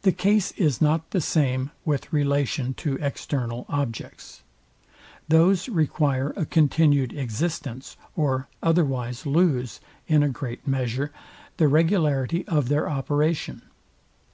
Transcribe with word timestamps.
The 0.00 0.10
case 0.12 0.52
is 0.52 0.80
not 0.80 1.10
the 1.10 1.20
same 1.20 1.70
with 1.84 2.10
relation 2.14 2.72
to 2.80 2.94
external 2.94 3.66
objects. 3.68 4.40
Those 5.28 5.68
require 5.68 6.30
a 6.34 6.46
continued 6.46 7.12
existence, 7.12 7.98
or 8.16 8.48
otherwise 8.62 9.26
lose, 9.26 9.80
in 10.06 10.22
a 10.22 10.30
great 10.30 10.66
measure, 10.66 11.12
the 11.58 11.68
regularity 11.68 12.48
of 12.48 12.70
their 12.70 12.88
operation. 12.88 13.60